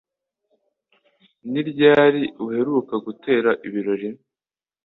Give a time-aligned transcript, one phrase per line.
[1.51, 4.09] Ni ryari uheruka gutera ibirori